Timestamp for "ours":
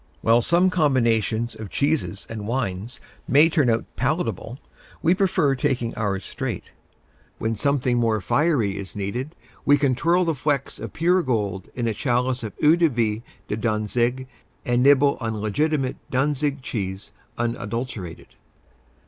5.93-6.25